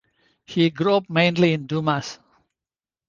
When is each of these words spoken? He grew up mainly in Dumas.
He 0.45 0.71
grew 0.71 0.95
up 0.95 1.11
mainly 1.11 1.53
in 1.53 1.67
Dumas. 1.67 2.17